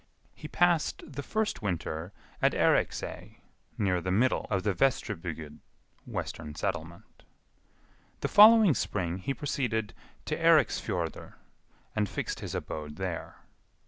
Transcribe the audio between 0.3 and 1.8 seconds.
He passed the first